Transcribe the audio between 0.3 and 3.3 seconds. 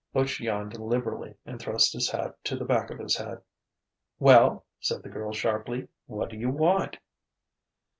yawned liberally and thrust his hat to the back of his